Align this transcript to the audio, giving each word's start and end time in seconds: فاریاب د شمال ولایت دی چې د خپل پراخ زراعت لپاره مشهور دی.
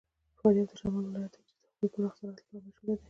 فاریاب 0.39 0.67
د 0.69 0.73
شمال 0.81 1.05
ولایت 1.05 1.31
دی 1.35 1.41
چې 1.49 1.53
د 1.57 1.65
خپل 1.73 1.87
پراخ 1.93 2.13
زراعت 2.19 2.37
لپاره 2.39 2.63
مشهور 2.67 2.97
دی. 2.97 2.99